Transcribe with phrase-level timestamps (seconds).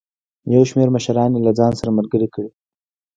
[0.53, 2.49] یو شمېر مشران یې له ځان سره ملګري کړي.